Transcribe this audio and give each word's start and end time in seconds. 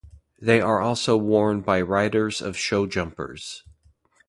They 0.41 0.59
are 0.61 0.79
also 0.79 1.15
worn 1.15 1.61
by 1.61 1.79
riders 1.81 2.41
of 2.41 2.57
show 2.57 2.87
jumpers. 2.87 3.61